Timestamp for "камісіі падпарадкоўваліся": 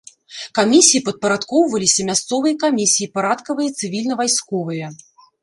0.59-2.07